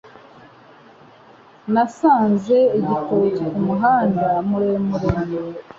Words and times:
Nasanze 1.73 2.57
igitoki 2.79 3.43
kumuhanda 3.53 4.25
muremure 4.49 5.09